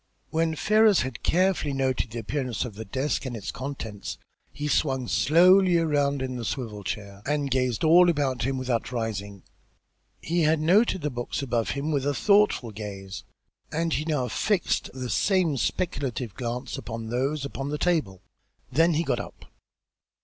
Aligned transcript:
When 0.31 0.55
Ferrars 0.55 1.01
had 1.01 1.21
carefully 1.21 1.73
noted 1.73 2.09
the 2.09 2.17
appearance 2.17 2.65
of 2.65 2.73
the 2.73 2.85
desk 2.85 3.23
and 3.27 3.37
its 3.37 3.51
contents, 3.51 4.17
he 4.51 4.67
swung 4.67 5.07
slowly 5.07 5.77
around 5.77 6.23
in 6.23 6.37
the 6.37 6.43
swivel 6.43 6.83
chair 6.83 7.21
and 7.27 7.51
gazed 7.51 7.83
all 7.83 8.09
about 8.09 8.41
him 8.41 8.57
without 8.57 8.91
rising. 8.91 9.43
He 10.19 10.41
had 10.41 10.59
noted 10.59 11.01
the 11.01 11.11
books 11.11 11.43
above 11.43 11.69
him 11.77 11.91
with 11.91 12.07
a 12.07 12.15
thoughtful 12.15 12.71
gaze, 12.71 13.23
and 13.71 13.93
he 13.93 14.03
now 14.05 14.27
fixed 14.27 14.89
that 14.91 15.09
same 15.11 15.55
speculative 15.57 16.33
glance 16.33 16.79
upon 16.79 17.09
those 17.09 17.45
upon 17.45 17.69
the 17.69 17.77
table. 17.77 18.23
Then 18.71 18.95
he 18.95 19.03
got 19.03 19.19
up. 19.19 19.45